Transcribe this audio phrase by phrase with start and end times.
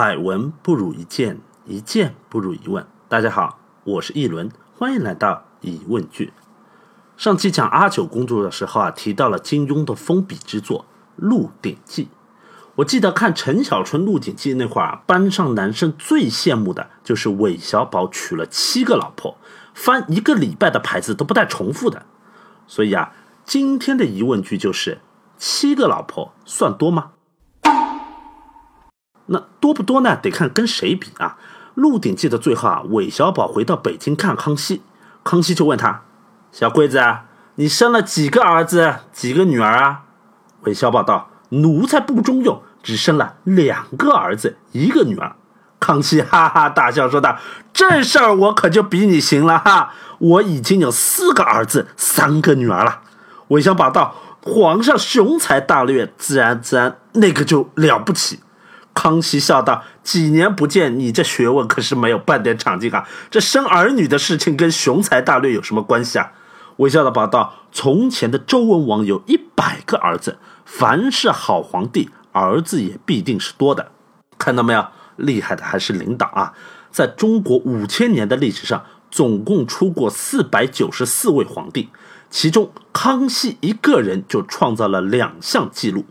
[0.00, 2.86] 百闻不如一见，一见不如一问。
[3.06, 6.32] 大家好，我是一轮，欢迎来到疑问句。
[7.18, 10.80] 上期讲阿九公主的时候啊，提到了金庸的封笔之作
[11.16, 12.04] 《鹿鼎记》。
[12.76, 19.36] 我记得看陈小春《鹿鼎记》那会儿啊，班上男生最羡慕的就是韦小宝娶了七个老婆，
[19.74, 22.06] 翻一个礼拜的牌子都不带重复的。
[22.66, 23.12] 所以啊，
[23.44, 25.02] 今天的疑问句就是：
[25.36, 27.10] 七个老婆算多吗？
[29.32, 30.16] 那多不多呢？
[30.16, 31.36] 得看跟谁比啊。
[31.74, 34.82] 《鹿鼎记》的最后啊，韦小宝回到北京看康熙，
[35.22, 36.02] 康熙就问他
[36.50, 37.00] ：“小桂子，
[37.54, 40.02] 你生了几个儿子，几个女儿啊？”
[40.62, 45.36] 韦小宝道：“奴才不中用，只生了两个儿子，一个女儿。”
[45.78, 47.38] 康熙哈哈大笑说道
[47.72, 53.00] ：“这事儿我可就比你行了哈，我已经有四个儿子，三个女儿了。”
[53.48, 58.40] 韦小宝道：“皇上雄才大略，自然自然，那个就了不起。”
[58.92, 63.08] 康熙笑道：“几年不见，你这学问可是没有半点长进啊！
[63.30, 66.32] 这生儿女的事情跟雄才大略有什么关系啊？”
[66.78, 73.92] 微笑的报道：“从前的周文王有一百个儿子，凡是好皇帝，儿子也必定是多的。
[74.38, 74.86] 看到没有？
[75.16, 76.52] 厉害的还是领导啊！
[76.90, 81.90] 在中国五千年的历史上，总共出过四百九十四位皇帝，
[82.30, 86.04] 其中康熙一个人就创造了两项记录。”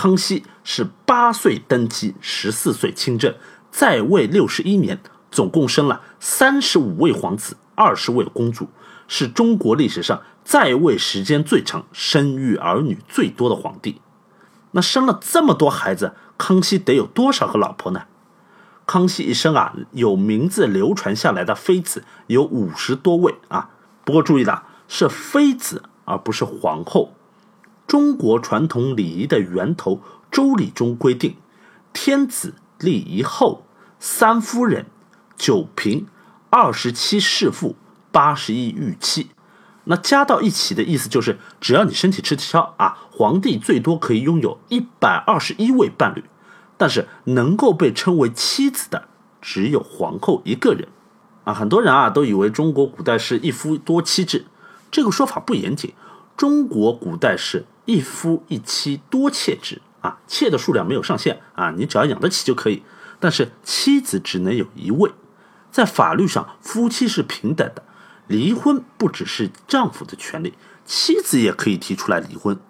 [0.00, 3.34] 康熙是八岁登基，十四岁亲政，
[3.72, 8.68] 在位六十一年，总共生了三十五位皇子，二十位公主，
[9.08, 14.00] 是中国历史上在位时间最长、生育儿女最多的皇帝。
[14.70, 18.02] 那生了这么多孩子，康熙得有多少个老婆呢？
[18.86, 23.70] 康熙一生啊，有名字流传下来的妃子有五十多位啊。
[24.04, 27.14] 不过注意了，是妃子，而不是皇后。
[27.88, 29.96] 中国传统礼仪的源头
[30.30, 31.36] 《周礼》中规定：
[31.94, 33.64] 天子立一后，
[33.98, 34.84] 三夫人，
[35.38, 36.04] 九嫔，
[36.50, 37.76] 二十七侍妇，
[38.12, 39.30] 八十一御妻。
[39.84, 46.22] 那加到一起的意思就是，只要你身体吃得消啊，皇帝最多可以拥有一百二十一位伴侣，
[46.76, 49.08] 但是能够被称为妻子的
[49.40, 50.88] 只有皇后一个人。
[51.44, 54.44] 啊，很多人啊都以为中国古代是一夫多妻制，
[54.90, 55.94] 这个说法不严谨。
[56.36, 57.64] 中国古代是。
[57.88, 62.82] 一夫一妻多妾制啊，妾的数量没有上限啊，你只要养得起就可以。
[63.18, 65.10] 但是妻子只能有一位，
[65.70, 67.82] 在法律上夫妻是平等的，
[68.26, 70.52] 离婚不只是丈夫的权利，
[70.84, 72.60] 妻子也可以提出来离婚。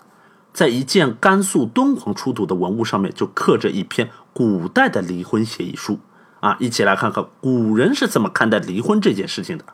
[0.53, 5.99] 在一件甘肃敦煌出土的文物上面就刻着一篇古代的离婚协议书
[6.39, 9.65] 啊，一起来看看古人是怎么看待离婚这件事情的。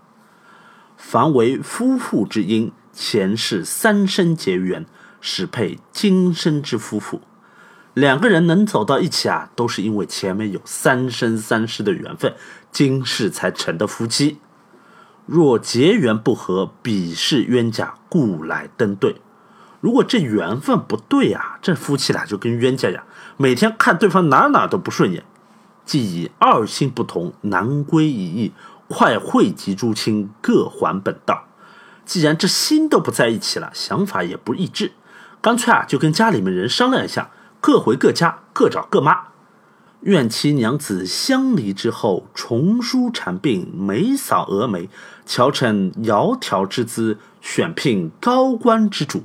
[0.97, 4.87] 凡为夫妇之因，前世三生结缘。
[5.27, 7.23] 适配今生之夫妇，
[7.95, 12.35] 两个人能走到一起啊，都是因为前面有三生三世的缘分，
[12.71, 14.37] 今世才成的夫妻。
[15.25, 19.17] 若结缘不合，彼是冤家，故来登对。
[19.81, 23.03] 如果这缘分不对啊，这夫妻俩就跟冤家一样，
[23.39, 25.25] 每天看对方哪哪都不顺眼。
[25.87, 28.53] 既已二心不同，难归一意，
[28.89, 31.45] 快汇集诸亲，各还本道。
[32.05, 34.93] 既然这心都不在一起了，想法也不一致。
[35.45, 37.29] 干脆啊，就跟家里面人商量一下，
[37.61, 39.25] 各回各家，各找各妈。
[40.01, 44.89] 愿其娘子相离之后，重梳蝉鬓，眉扫蛾眉，
[45.27, 49.25] 乔成窈窕之姿，选聘高官之主。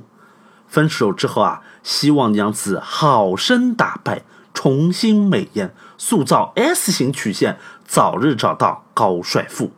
[0.68, 4.20] 分手之后啊，希望娘子好生打扮，
[4.52, 9.72] 重新美颜，塑造 S 型曲线，早日找到高帅富。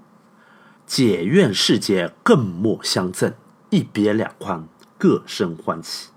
[0.89, 3.33] 解怨世界更莫相赠，
[3.71, 4.67] 一别两宽，
[4.99, 6.12] 各生欢喜。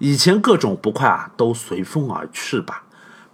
[0.00, 2.84] 以前各种不快啊，都随风而去吧，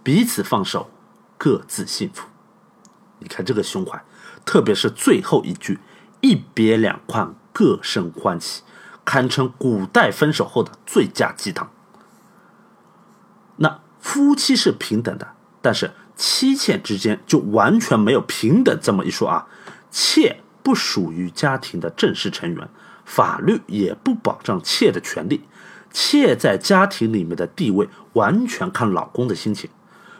[0.03, 0.89] 彼此放手，
[1.37, 2.27] 各自幸福。
[3.19, 4.03] 你看这个胸怀，
[4.45, 5.79] 特别是最后一句
[6.19, 8.63] “一别两宽，各生欢喜”，
[9.05, 11.71] 堪称古代分手后的最佳鸡汤。
[13.55, 19.47] 那夫妻是平等的，但是妻妾之间就完全没有平等这么一说啊。
[19.89, 22.69] 妾不属于家庭的正式成员，
[23.05, 25.47] 法律也不保障妾的权利。
[25.99, 29.67] 妾在家庭里面的地位完全看老公的心情，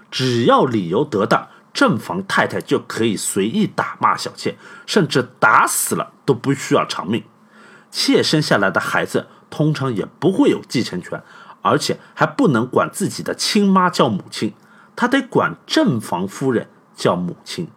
[0.09, 4.57] 只要理由得当，正房太太就可以随意打骂小妾，
[4.88, 7.24] 甚至打死了都不需要偿命。
[7.91, 11.21] 妾生下来的孩子通常也不会有继承权，
[11.62, 14.56] 而且还不能管自己的亲妈叫母亲，
[14.95, 17.68] 他得管正房夫人叫母亲。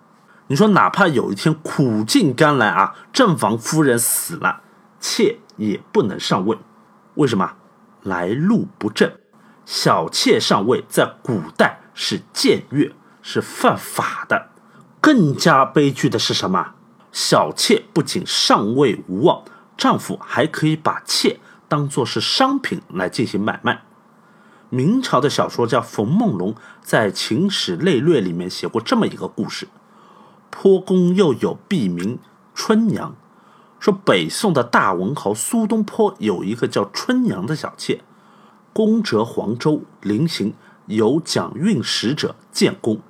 [0.47, 4.63] 你说，哪怕有一天苦尽甘来啊，正房夫人死了，
[4.99, 6.57] 妾也不能上位，
[7.17, 7.57] 为什么？
[8.03, 9.13] 来路不正，
[9.65, 12.93] 小妾上位在古代是僭越，
[13.23, 14.49] 是犯法的。
[15.01, 16.75] 更加悲剧的是什么？
[17.13, 19.43] 小妾不仅上位无望，
[19.77, 23.83] 丈夫还可以把妾当作是商品来进行买卖。
[24.69, 29.67] 明朝的小说家冯梦龙在《秦史类略》里面写过这么一个故事：
[30.51, 32.19] 坡公又有笔名
[32.55, 33.17] 春娘，
[33.81, 38.03] 说北宋的大文豪苏东坡有一个叫春娘的小妾。
[38.73, 40.53] 公折黄州临行，
[40.87, 43.01] 有蒋运使者见公。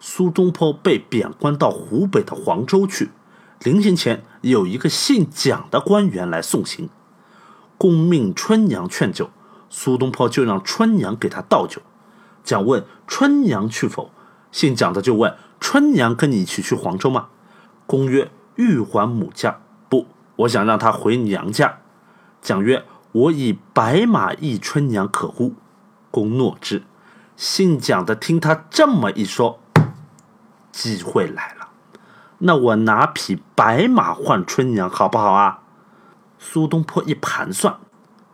[0.00, 3.10] 苏东坡被贬官到湖北的黄州去，
[3.60, 6.90] 临行前有一个姓蒋的官员来送行，
[7.78, 9.30] 公命春娘劝酒，
[9.70, 11.80] 苏东坡就让春娘给他倒酒。
[12.44, 14.10] 蒋问春娘去否，
[14.52, 17.28] 姓蒋的就问春娘跟你一起去黄州吗？
[17.86, 19.60] 公曰欲还母家，
[20.38, 21.78] 我想让她回娘家。
[22.40, 25.54] 蒋曰我以白马驿春娘可乎？
[26.10, 26.84] 公诺之。
[27.36, 29.60] 姓蒋的听他这么一说。
[30.70, 31.70] 机会来了，
[32.38, 35.60] 那我拿匹白马换春娘好不好啊？
[36.38, 37.78] 苏东坡一盘算，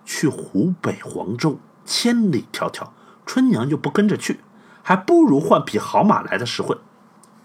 [0.05, 2.89] 去湖北黄州千里迢迢，
[3.25, 4.41] 春娘又不跟着去，
[4.83, 6.77] 还不如换匹好马来的实惠。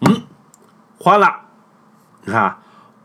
[0.01, 0.23] 嗯，
[0.99, 1.45] 换了。
[2.23, 2.57] 你看，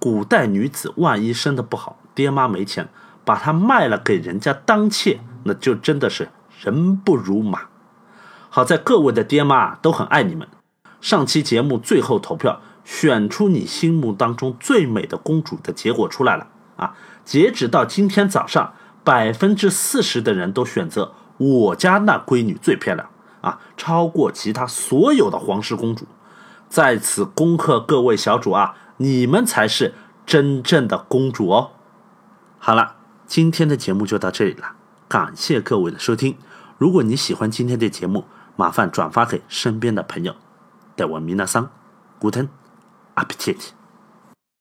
[0.04, 2.90] 古代女子万一生的不好，爹妈没钱，
[3.24, 6.28] 把她卖了给人家当妾，那就真的是
[6.60, 7.68] 人不如马。
[8.50, 10.46] 好在各位的爹妈都很爱你们。
[11.00, 16.94] 上期节目最后投票选出你心目当中最美的公主的结果出来了啊！
[17.24, 23.08] 截止到今天早上，百分之四十的人都选择我家那闺女最漂亮
[23.40, 26.04] 啊，超过其他所有的皇室公主。
[26.68, 29.94] 在此恭贺各位小主啊，你们才是
[30.24, 31.72] 真正的公主哦！
[32.58, 32.96] 好了，
[33.26, 34.72] 今天的节目就到这里了，
[35.08, 36.36] 感谢各位的收听。
[36.78, 38.24] 如果你喜欢今天的节目，
[38.56, 40.36] 麻烦转发给身边的朋友。
[40.96, 41.70] 带我米娜桑
[42.20, 42.48] ，Guten
[43.16, 43.83] Appetit。